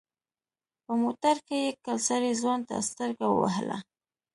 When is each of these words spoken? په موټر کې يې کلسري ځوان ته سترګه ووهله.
په 0.85 0.93
موټر 1.01 1.35
کې 1.47 1.57
يې 1.65 1.71
کلسري 1.85 2.31
ځوان 2.41 2.59
ته 2.69 2.75
سترګه 2.89 3.25
ووهله. 3.29 3.77